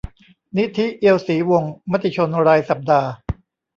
[0.57, 3.11] นิธิ เอียวศรีวงศ์ มติชนรายสัปดาห์